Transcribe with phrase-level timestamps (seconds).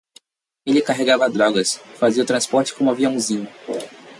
[0.65, 3.47] Ele carregava drogas, fazia o transporte como aviãozinho